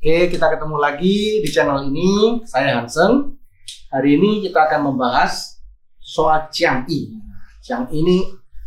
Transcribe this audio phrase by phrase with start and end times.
[0.00, 2.40] Oke, kita ketemu lagi di channel ini.
[2.48, 3.36] Saya Hansen.
[3.92, 5.60] Hari ini kita akan membahas
[6.00, 7.20] soal Chiang Yi.
[7.60, 8.16] Chiang Yi ini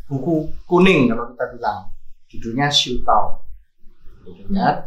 [0.06, 1.90] buku kuning kalau kita bilang.
[2.30, 3.50] Judulnya Xiu Tao.
[4.54, 4.86] Nah,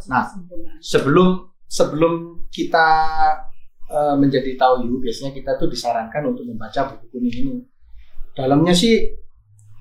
[0.78, 2.94] sebelum sebelum kita
[3.90, 7.54] uh, menjadi Tao Yu, biasanya kita tuh disarankan untuk membaca buku kuning ini.
[8.38, 9.02] Dalamnya sih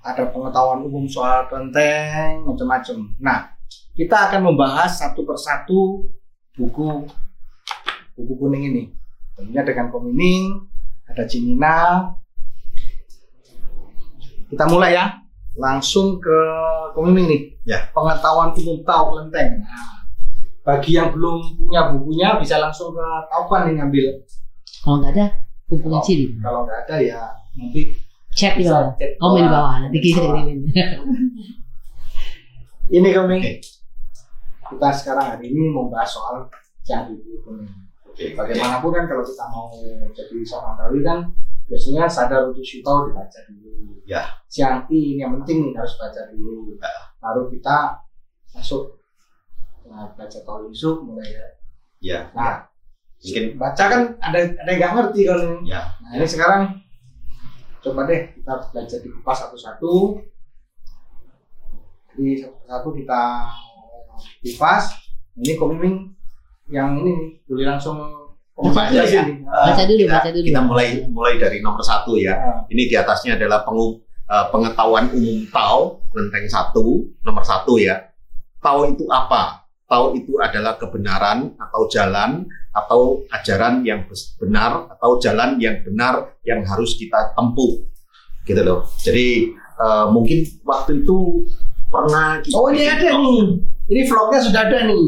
[0.01, 2.97] ada pengetahuan umum soal kelenteng, macam-macam.
[3.21, 3.53] Nah,
[3.93, 6.09] kita akan membahas satu persatu
[6.55, 7.07] buku
[8.15, 8.83] buku kuning ini.
[9.35, 10.63] Tentunya dengan Komining,
[11.05, 11.75] ada Cimina.
[14.47, 15.19] Kita mulai ya.
[15.55, 16.39] Langsung ke
[16.95, 17.41] Komining nih.
[17.67, 17.91] Ya.
[17.91, 19.59] Pengetahuan umum tahu kelenteng.
[19.59, 20.07] Nah,
[20.63, 24.05] bagi yang belum punya bukunya bisa langsung ke Taupan nih ngambil.
[24.81, 25.25] Kalau nggak ada,
[25.67, 26.25] hubungi Kalau- Ciri.
[26.39, 27.21] Kalau nggak ada ya
[27.55, 27.81] nanti
[28.35, 28.91] Chat di bawah.
[28.99, 29.73] chat Komen di bawah.
[29.79, 30.59] Nanti kirimin.
[32.91, 33.41] Ini Koming.
[33.43, 33.53] Oke.
[34.65, 36.35] Kita sekarang hari ini membahas soal
[36.85, 37.69] buku kuning.
[38.05, 39.67] Oke, bagaimanapun kan kalau kita mau
[40.15, 41.19] jadi seorang Tawi kan
[41.65, 43.99] biasanya sadar untuk tahu dibaca dulu.
[44.05, 44.23] Ya.
[44.47, 46.77] Siang ini yang penting harus baca dulu.
[46.77, 46.93] Ya.
[47.19, 47.99] Baru kita
[48.53, 49.01] masuk
[49.89, 51.47] nah, baca tahu Yusuf mulai ya.
[51.99, 52.19] Ya.
[52.37, 52.69] Nah,
[53.25, 55.73] Mungkin baca kan ada ada yang nggak ngerti kalau ini.
[55.73, 55.81] ya.
[56.05, 56.61] Nah ini sekarang
[57.81, 59.93] coba deh kita belajar di kupas satu-satu.
[62.13, 63.21] Jadi satu-satu kita
[64.41, 64.91] kupas.
[65.35, 66.15] Ini komiming
[66.71, 67.97] yang ini nih, boleh langsung
[68.55, 69.33] Baca aja dulu, sini.
[69.43, 70.45] Baca dulu, kita, baca dulu.
[70.47, 72.39] Kita mulai mulai dari nomor satu ya.
[72.39, 73.99] Ah, Ini di atasnya adalah pengu-
[74.31, 77.99] eh, pengetahuan umum Tao, kelenteng satu, nomor satu ya.
[78.63, 79.67] Tao itu apa?
[79.85, 84.07] Tao itu adalah kebenaran atau jalan atau ajaran yang
[84.39, 87.83] benar atau jalan yang benar yang harus kita tempuh,
[88.47, 88.87] gitu loh.
[89.03, 91.43] Jadi eh, mungkin waktu itu
[91.95, 93.39] pernah kita Oh ini ada nih.
[93.85, 95.05] Ini vlognya sudah ada nih.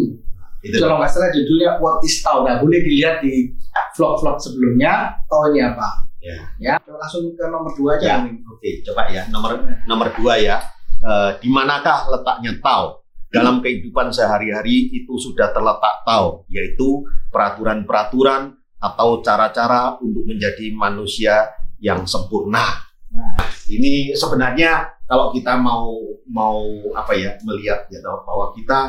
[0.57, 0.75] Gitu.
[0.81, 2.41] Kalau nggak salah judulnya What is Tao.
[2.47, 3.51] Nah boleh dilihat di
[3.93, 5.15] vlog-vlog sebelumnya.
[5.27, 5.89] Ini apa?
[6.17, 6.35] Ya.
[6.57, 6.73] Ya.
[6.87, 8.19] Langsung ke nomor dua Ya.
[8.19, 8.25] aja.
[8.25, 8.35] nih.
[8.49, 10.57] Oke, coba ya nomor nomor dua ya.
[10.97, 13.05] Eh, di manakah letaknya Tao?
[13.27, 22.07] Dalam kehidupan sehari-hari itu sudah terletak Tao, yaitu peraturan-peraturan atau cara-cara untuk menjadi manusia yang
[22.07, 22.81] sempurna.
[23.13, 23.37] Nah.
[23.67, 25.95] Ini sebenarnya kalau kita mau
[26.27, 26.59] mau
[26.91, 28.79] apa ya melihat ya toh, bahwa kita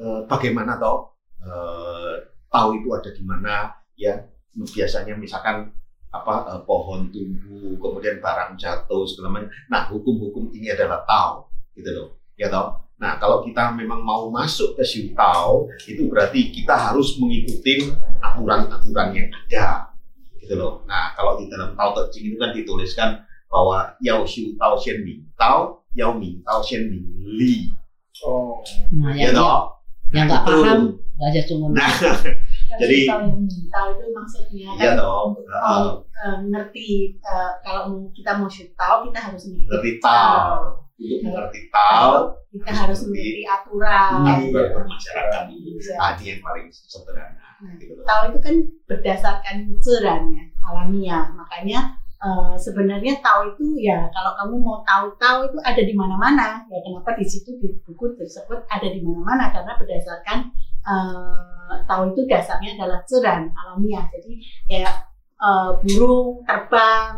[0.00, 1.12] eh, bagaimana toh
[1.44, 4.24] eh, tahu itu ada di mana ya
[4.56, 5.68] biasanya misalkan
[6.08, 9.52] apa eh, pohon tumbuh kemudian barang jatuh segala macam.
[9.68, 11.44] Nah hukum-hukum ini adalah tahu
[11.76, 12.08] gitu loh
[12.40, 12.80] ya toh.
[12.96, 17.92] Nah kalau kita memang mau masuk ke siu tahu itu berarti kita harus mengikuti
[18.24, 19.92] aturan-aturan yang ada
[20.40, 20.88] gitu loh.
[20.88, 23.10] Nah kalau di dalam Tao Te itu kan dituliskan
[23.46, 27.70] bahwa Yao Xiu Tao Xian Ming Tao Yao Ming Tao Xian Ming Li
[28.22, 28.62] Oh.
[28.94, 29.60] Nah, ya yang, yang, toh.
[30.14, 30.80] yang nggak paham,
[31.18, 31.90] belajar cuma Nah
[32.80, 35.28] Jadi tahu itu maksudnya Iya kan dong.
[35.44, 40.62] tahu, eh, ngerti eh, kalau kita mau shoot tahu kita harus ngerti Ngerti tahu.
[40.94, 42.14] untuk mengerti tahu
[42.54, 43.10] kita harus Ngerti.
[43.12, 45.94] mengerti aturan aturan bermasyarakat Iya.
[45.98, 48.04] tadi yang paling sederhana gitu loh.
[48.06, 48.54] tahu itu kan
[48.86, 51.80] berdasarkan ceran ya alamiah makanya
[52.24, 56.64] eh, sebenarnya tahu itu ya kalau kamu mau tahu-tahu itu ada di mana-mana.
[56.72, 59.52] Ya kenapa di situ di buku tersebut ada di mana-mana?
[59.52, 60.38] Karena berdasarkan
[60.88, 64.08] eh, tahu itu dasarnya adalah ceran alamiah.
[64.08, 64.32] Jadi
[64.66, 64.94] kayak
[65.36, 67.12] eh, burung terbang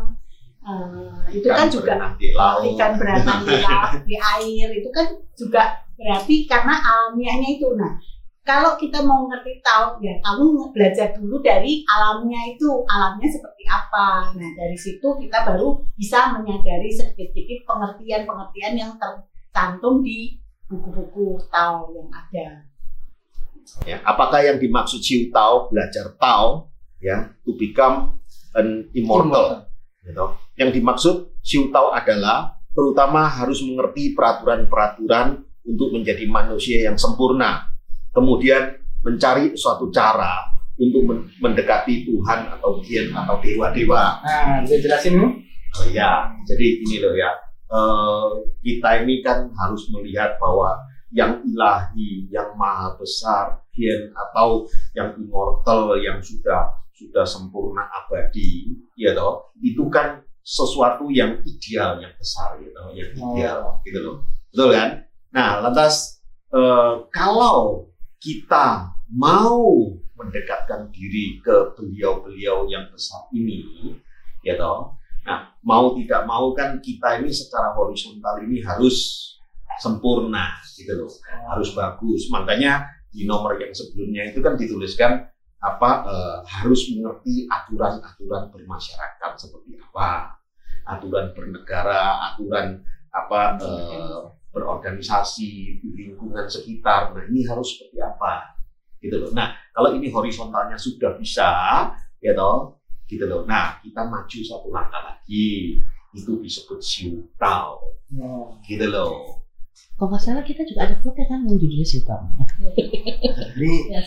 [0.67, 2.61] eh, itu kan juga berenang di laut.
[2.75, 5.07] ikan berenang di, laut, di air itu kan
[5.39, 5.63] juga
[5.95, 7.71] berarti karena alamiahnya itu.
[7.73, 7.95] Nah
[8.47, 12.79] kalau kita mau ngerti tahu ya kamu belajar dulu dari alamnya itu.
[12.87, 14.31] Alamnya seperti apa.
[14.39, 20.39] Nah dari situ kita baru bisa menyadari sedikit-sedikit pengertian-pengertian yang tercantum di
[20.71, 22.47] buku-buku tahu yang ada.
[23.83, 26.71] Ya, apakah yang dimaksud Xiu Tao belajar Tao
[27.03, 28.15] ya to become
[28.55, 29.67] an immortal?
[30.07, 30.23] Gitu.
[30.55, 37.76] yang dimaksud Xiu Tao adalah terutama harus mengerti peraturan-peraturan untuk menjadi manusia yang sempurna
[38.17, 38.73] kemudian
[39.05, 45.31] mencari suatu cara untuk men- mendekati Tuhan atau Gian atau dewa-dewa Nah, bisa jelasin nih?
[45.77, 47.29] Oh iya, jadi ini loh ya,
[47.69, 48.27] eh,
[48.65, 50.73] kita ini kan harus melihat bahwa
[51.13, 59.13] yang ilahi, yang maha besar, hien atau yang immortal, yang sudah sudah sempurna abadi, ya
[59.13, 63.37] toh, itu kan sesuatu yang ideal, yang besar, ya toh, yang Oh.
[63.37, 64.15] ideal, gitu loh,
[64.49, 64.89] betul kan?
[65.29, 66.17] Nah, lantas
[66.49, 67.85] eh, kalau
[68.17, 73.93] kita mau mendekatkan diri ke beliau-beliau yang besar ini,
[74.41, 74.97] ya toh,
[75.27, 79.27] Nah, mau tidak mau kan kita ini secara horizontal ini harus
[79.83, 81.11] sempurna gitu loh.
[81.51, 82.31] Harus bagus.
[82.31, 85.27] Makanya di nomor yang sebelumnya itu kan dituliskan
[85.59, 90.39] apa eh, harus mengerti aturan-aturan bermasyarakat seperti apa,
[90.87, 92.79] aturan bernegara, aturan
[93.11, 94.21] apa eh,
[94.57, 97.13] berorganisasi di lingkungan sekitar.
[97.13, 98.57] Nah ini harus seperti apa,
[98.97, 99.31] gitu loh.
[99.31, 101.49] Nah kalau ini horizontalnya sudah bisa,
[102.17, 103.45] ya toh, gitu loh.
[103.45, 105.77] Nah kita maju satu langkah lagi,
[106.11, 108.57] itu disebut siutau, Oh.
[108.65, 109.45] gitu loh.
[109.93, 112.21] Kalau nggak salah kita juga ada vlog ya kan yang judulnya Siltam.
[112.77, 114.01] Jadi Ya,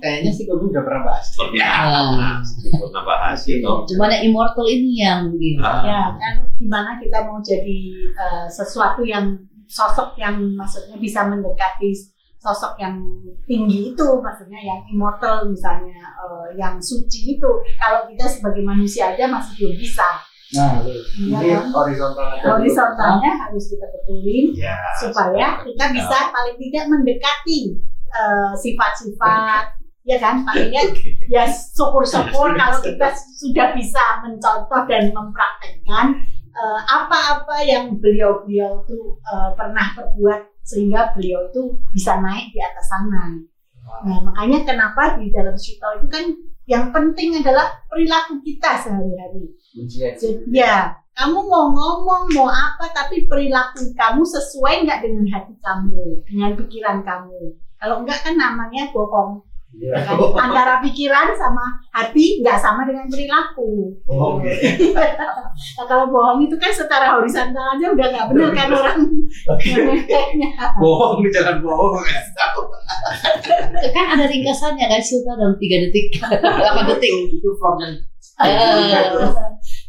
[0.00, 1.28] kayaknya sih kamu udah pernah bahas.
[1.52, 2.40] Ya, Ah.
[2.76, 3.64] pernah bahas gitu.
[3.88, 5.60] Cuman yang immortal ini yang gitu.
[5.60, 5.80] Ah.
[5.84, 7.80] Ya, kan gimana kita mau jadi
[8.12, 9.36] eh, sesuatu yang
[9.70, 11.94] sosok yang maksudnya bisa mendekati
[12.40, 12.96] sosok yang
[13.44, 17.50] tinggi itu, maksudnya yang immortal misalnya, eh, yang suci itu.
[17.76, 20.08] Kalau kita sebagai manusia aja masih belum bisa.
[20.50, 20.82] Nah.
[20.82, 20.98] Iya
[21.38, 21.70] ini kan?
[21.70, 22.58] horizontal dulu.
[22.58, 27.78] Horizontalnya harus kita betulin Ya, supaya kita bisa paling tidak mendekati
[28.10, 30.98] eh, sifat-sifat ya kan paling tidak
[31.38, 36.18] ya syukur-syukur kalau kita sudah bisa mencontoh dan mempraktekkan
[36.50, 42.86] eh, apa-apa yang beliau-beliau tuh eh, pernah perbuat sehingga beliau itu bisa naik di atas
[42.90, 43.38] sana.
[44.06, 46.24] Nah makanya kenapa di dalam Shito itu kan
[46.70, 49.50] yang penting adalah perilaku kita sehari-hari.
[50.14, 56.22] Jadi, ya, kamu mau ngomong mau apa, tapi perilaku kamu sesuai nggak dengan hati kamu,
[56.22, 57.58] dengan pikiran kamu.
[57.80, 59.42] Kalau enggak kan namanya bohong.
[59.78, 60.18] Ya kan?
[60.34, 61.62] Antara pikiran sama
[61.94, 63.94] hati nggak sama dengan perilaku.
[64.10, 64.50] Oh, oke.
[64.98, 68.98] Nah, kalau bohong itu kan secara horizontal aja udah nggak benar kan orang.
[70.82, 72.02] Bohong di jalan bohong.
[73.94, 77.12] Kan ada ringkasannya kan Silta dalam 3 detik, 8 detik.
[77.30, 77.94] Itu, itu yang.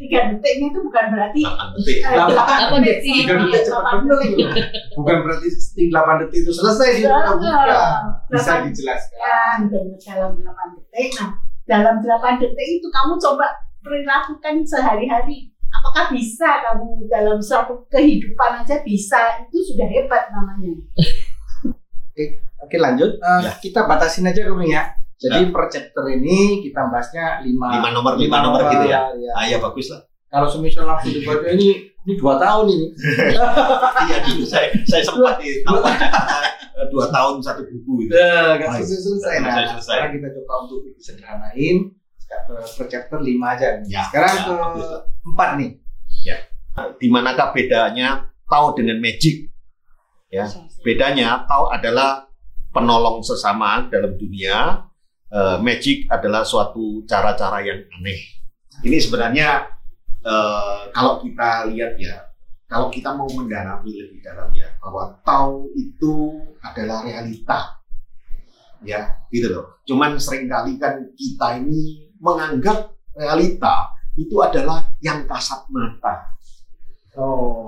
[0.01, 1.97] Tiga detiknya itu bukan berarti Delapan detik.
[1.99, 2.89] eh, Delapan delapan detik.
[2.89, 4.17] detik, Tiga detik iya, cepat delapan betul.
[4.17, 4.65] detik.
[4.91, 5.47] Bukan berarti
[5.85, 7.05] 8 detik itu selesai sih.
[7.05, 7.37] Bukan.
[7.37, 9.17] Bisa Delapan dijelaskan.
[9.21, 11.09] kan dan dalam 8 detik.
[11.15, 11.29] Nah,
[11.63, 13.45] dalam 8 detik itu kamu coba
[13.79, 15.37] perilakukan sehari-hari.
[15.71, 19.21] Apakah bisa kamu dalam suatu kehidupan aja bisa?
[19.43, 20.81] Itu sudah hebat namanya.
[22.61, 23.51] Oke lanjut, Eh, Ya.
[23.57, 24.83] kita batasin aja kamu ya.
[25.21, 29.05] Jadi per chapter ini kita bahasnya lima, Lima nomor, lima nomor gitu ya.
[29.13, 29.31] ya.
[29.37, 30.01] Ah ya bagus lah.
[30.27, 32.87] Kalau semisal langsung dibaca ini ini dua tahun ini.
[34.09, 38.11] Iya dulu saya saya sempat di tahun eh, dua tahun satu buku itu.
[38.11, 39.33] Udah nggak Oh, selesai selesai.
[39.37, 39.85] Nah, selesai-selesai.
[39.85, 41.77] sekarang kita coba untuk sederhanain
[42.75, 43.77] per, chapter lima aja.
[43.85, 44.41] Ya, Sekarang ya,
[44.73, 44.85] ke
[45.27, 45.71] empat nih.
[46.97, 49.51] Di manakah bedanya Tao dengan magic?
[50.31, 50.47] Ya,
[50.81, 52.25] bedanya Tao adalah
[52.71, 54.87] penolong sesama dalam dunia.
[55.31, 58.19] Eh, magic adalah suatu cara-cara yang aneh.
[58.83, 59.63] Ini sebenarnya
[60.21, 62.19] eh, kalau kita lihat ya,
[62.67, 67.79] kalau kita mau mendalami lebih dalam ya, bahwa Tao itu adalah realita.
[68.83, 69.79] Ya, gitu loh.
[69.87, 76.31] Cuman sering kali kan kita ini menganggap realita itu adalah yang kasat mata
[77.11, 77.67] Oh.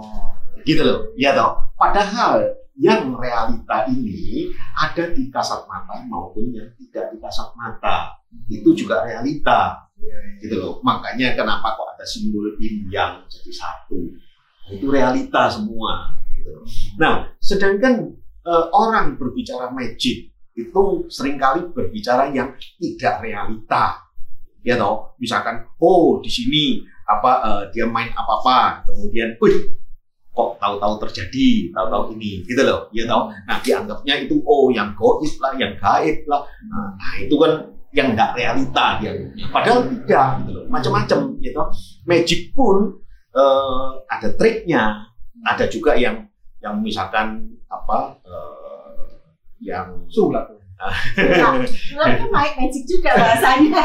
[0.63, 2.39] gitu loh ya toh padahal
[2.77, 8.17] yang realita ini ada di kasat mata maupun yang tidak di kasat mata.
[8.49, 9.89] Itu juga realita.
[10.41, 10.81] Gitu loh.
[10.81, 13.99] Makanya kenapa kok ada simbol yin yang jadi satu.
[14.73, 16.17] Itu realita semua.
[16.33, 16.65] Gitu loh.
[16.97, 18.09] nah sedangkan
[18.43, 24.01] eh, orang berbicara magic itu sering kali berbicara yang tidak realita.
[24.65, 25.13] Ya toh?
[25.21, 26.63] Misalkan oh di sini
[27.05, 29.82] apa eh, dia main apa apa kemudian wih
[30.33, 33.29] kok tahu-tahu terjadi, tahu-tahu ini, gitu loh, ya tahu.
[33.29, 36.41] Nah dianggapnya itu oh yang goib lah, yang gaib lah.
[36.73, 37.53] Nah, nah, itu kan
[37.93, 39.13] yang nggak realita dia.
[39.53, 41.61] Padahal tidak, gitu loh, macam-macam, gitu.
[42.09, 42.97] Magic pun
[43.37, 45.05] eh, ada triknya,
[45.45, 46.25] ada juga yang
[46.65, 49.13] yang misalkan apa eh,
[49.61, 50.62] yang Sulap.
[50.83, 51.59] Nah,
[51.89, 53.83] sulap kan ma- magic juga bahasanya.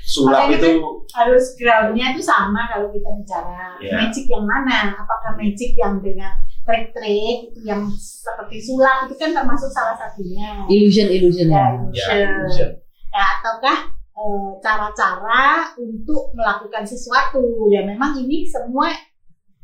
[0.00, 0.70] sulap Makanya itu
[1.10, 3.98] Harus groundnya itu sama kalau kita bicara Ya.
[3.98, 4.94] magic yang mana?
[4.94, 10.66] Apakah magic yang dengan trik-trik itu yang seperti sulap itu kan termasuk salah satunya.
[10.66, 12.70] Illusion illusion Ya, ya, illusion.
[13.08, 13.78] Ya, ataukah
[14.14, 15.44] eh, cara-cara
[15.76, 18.90] untuk melakukan sesuatu ya memang ini semua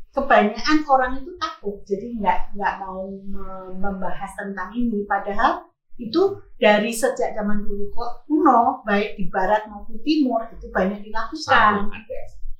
[0.09, 6.21] kebanyakan orang itu takut jadi nggak nggak mau me- membahas tentang ini padahal itu
[6.55, 11.89] dari sejak zaman dulu kok kuno baik di barat maupun timur itu banyak dilakukan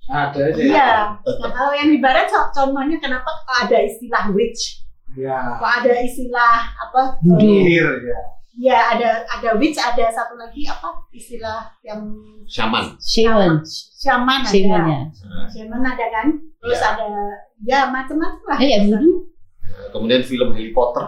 [0.03, 0.57] Ada aja.
[0.57, 0.65] ya.
[0.65, 5.59] iya nah kalau yang di barat co- contohnya kenapa kok ada istilah witch Ya.
[5.59, 7.43] kok ada istilah apa Voodoo.
[7.43, 8.19] eh, Sihir ya.
[8.53, 11.99] ya ada ada witch ada satu lagi apa istilah yang
[12.45, 12.95] shaman.
[12.97, 13.51] Shaman,
[13.93, 15.01] shaman ada shaman ya.
[15.47, 16.87] shaman ada kan terus Ya.
[16.89, 17.07] ada
[17.61, 18.79] ya macam-macam lah Eh ya.
[19.91, 21.05] Kemudian film Harry Potter.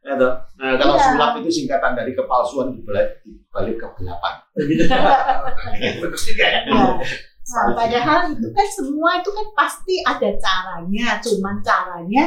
[0.00, 0.32] Ya toh.
[0.56, 1.04] Nah, kalau Iya.
[1.12, 4.34] sulap itu singkatan dari kepalsuan dibalik, dibalik kegelapan.
[6.00, 6.60] Betul juga ya?
[6.68, 6.96] Nah,
[7.50, 12.24] nah, padahal itu kan semua itu kan pasti ada caranya, cuman caranya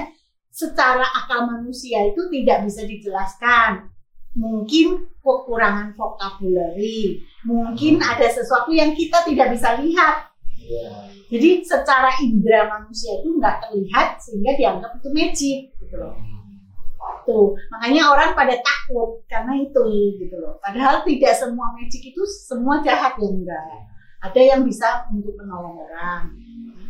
[0.49, 3.89] secara akal manusia itu tidak bisa dijelaskan.
[4.33, 10.32] Mungkin kekurangan vocabulary, mungkin ada sesuatu yang kita tidak bisa lihat.
[11.33, 16.13] Jadi secara indera manusia itu nggak terlihat sehingga dianggap itu magic gitu loh.
[17.23, 19.83] Tuh, makanya orang pada takut karena itu
[20.19, 20.59] gitu loh.
[20.59, 23.63] Padahal tidak semua magic itu semua jahat ya enggak.
[24.23, 26.35] Ada yang bisa untuk menolong orang.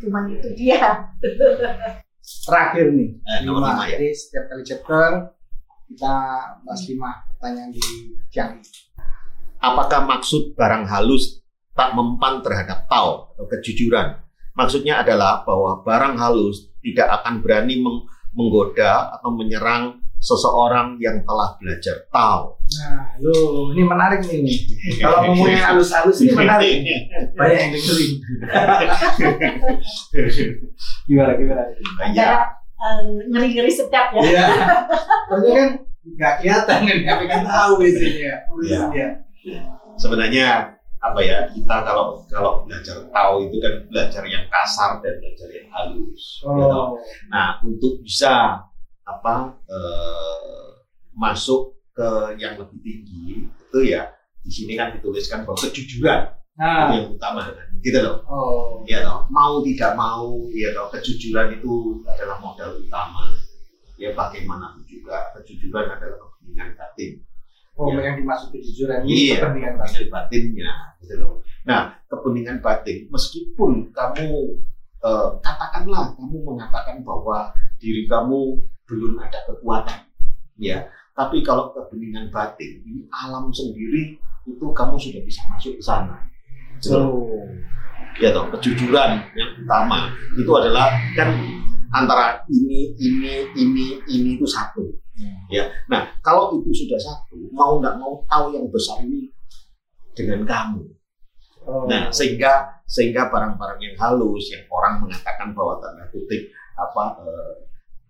[0.01, 1.10] Cuman itu dia.
[2.24, 4.00] Terakhir nih, Eh, nomor lima ya.
[4.00, 5.10] Jadi setiap kali chapter
[5.92, 6.15] kita
[6.65, 7.82] bahas lima pertanyaan di
[8.34, 8.58] Ciang.
[9.62, 11.42] Apakah maksud barang halus
[11.74, 14.22] tak mempan terhadap tau atau kejujuran?
[14.53, 21.58] Maksudnya adalah bahwa barang halus tidak akan berani meng- menggoda atau menyerang seseorang yang telah
[21.60, 22.56] belajar tau.
[22.80, 23.34] Nah, lo
[23.75, 24.60] ini menarik nih.
[25.03, 26.80] Kalau ngomongnya halus-halus ini menarik.
[27.36, 28.12] Banyak yang dengerin.
[31.12, 31.62] gimana gimana?
[32.15, 32.48] Ya,
[32.84, 34.22] Antara ngeri-ngeri sedap ya.
[34.24, 34.46] Iya.
[35.27, 35.70] Soalnya kan
[36.03, 38.34] nggak kelihatan kan, tapi kan tahu biasanya.
[38.63, 39.08] Iya.
[40.00, 40.48] sebenarnya
[41.03, 45.67] apa ya kita kalau kalau belajar tahu itu kan belajar yang kasar dan belajar yang
[45.67, 46.39] halus.
[46.39, 46.48] gitu.
[46.48, 46.95] Oh.
[47.27, 48.63] Nah, untuk bisa
[49.03, 49.36] apa
[49.67, 50.67] eh,
[51.12, 54.10] masuk ke yang lebih tinggi itu ya
[54.41, 56.93] di sini kan dituliskan bahwa kejujuran itu Nah.
[56.93, 58.86] yang utama kan gitu loh Oh.
[58.86, 63.33] ya toh mau tidak mau ya toh kejujuran itu adalah modal utama
[63.98, 67.12] ya bagaimanapun juga kejujuran adalah kepentingan batin
[67.74, 68.06] Oh, Iya.
[68.13, 69.42] yang dimaksud kejujuran ini Iya.
[69.42, 71.34] kepentingan kepentingan batinnya gitu loh
[71.65, 74.27] nah kepentingan batin meskipun kamu
[75.01, 77.50] eh, katakanlah kamu mengatakan bahwa
[77.82, 80.06] diri kamu belum ada kekuatan
[80.56, 84.15] ya tapi kalau kepentingan batin ini alam sendiri
[84.46, 86.30] itu kamu sudah bisa masuk ke sana
[86.77, 87.00] Gitu.
[87.00, 87.48] Oh.
[88.20, 91.32] ya toh kejujuran yang utama itu adalah kan
[91.89, 94.84] antara ini ini ini ini itu satu
[95.51, 99.30] ya nah kalau itu sudah satu mau nggak mau tahu yang besar ini
[100.13, 100.84] dengan kamu.
[101.63, 101.88] Oh.
[101.88, 107.53] nah sehingga sehingga barang-barang yang halus yang orang mengatakan bahwa tanda kutip apa eh,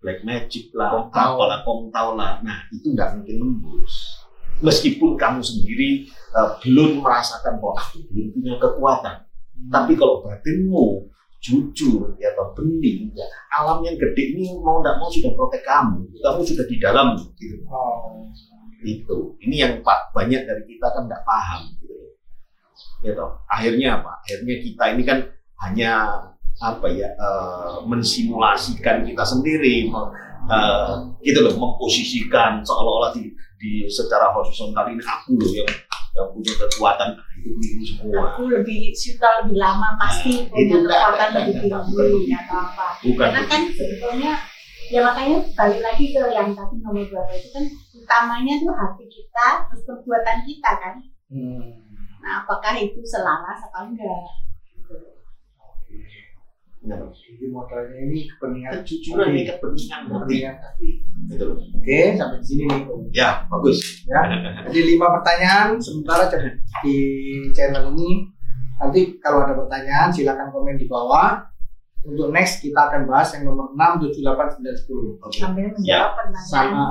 [0.02, 2.42] black magic lah apalah kong tau lah.
[2.42, 4.20] Nah itu nggak mungkin nembus
[4.58, 9.16] meskipun kamu sendiri eh, belum merasakan bahwa aku belum punya kekuatan.
[9.70, 11.13] Tapi kalau batinmu
[11.44, 16.08] jujur ya atau bening ya alam yang gede ini mau tidak mau sudah protek kamu
[16.24, 17.60] kamu sudah di dalam gitu.
[17.68, 18.24] Oh.
[18.84, 21.96] itu ini yang pak banyak dari kita kan nggak paham gitu.
[23.04, 24.12] Ya toh akhirnya apa?
[24.24, 25.18] Akhirnya kita ini kan
[25.64, 25.92] hanya
[26.60, 29.88] apa ya eh, mensimulasikan kita sendiri
[30.48, 30.92] eh,
[31.24, 35.70] gitu loh memposisikan seolah-olah di, di secara horizontal ini aku loh yang
[36.14, 37.10] yang punya kekuatan
[37.84, 42.86] Semua Aku lebih suka lebih lama pasti Nah, punya kekuatan lebih tinggi atau apa.
[43.04, 44.32] bukan Karena kan sebetulnya
[44.88, 47.64] ya makanya balik lagi ke yang tadi nomor berapa itu kan
[47.96, 50.94] utamanya tuh hati kita terus perbuatan kita kan.
[51.28, 51.84] Hmm.
[52.24, 54.24] Nah apakah itu selaras apa enggak?
[54.72, 54.96] Gitu.
[56.84, 60.88] Jadi modalnya ini kepentingan kejujuran ini kepentingan kepentingan hati.
[61.32, 62.80] gitu loh Oke, sampai di sini nih.
[63.16, 64.20] ya bagus Ya.
[64.68, 66.28] Jadi lima pertanyaan sementara
[66.84, 66.96] di
[67.56, 68.28] channel ini.
[68.76, 71.40] Nanti kalau ada pertanyaan silakan komen di bawah.
[72.04, 75.24] Untuk next kita akan bahas yang nomor 6, 7, 8, 9, 10.
[75.24, 76.84] oke Sambil menjawab pertanyaan Sama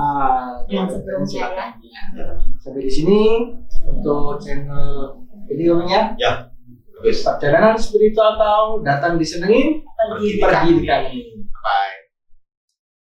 [0.66, 1.46] yang sebelumnya
[1.86, 2.34] ya.
[2.58, 3.20] Sampai di sini
[3.86, 5.14] untuk channel
[5.46, 6.18] videonya
[7.04, 11.44] Wis perjalanan spiritual tahu datang disenengin, pergi dikangenin.
[11.52, 12.03] Bye.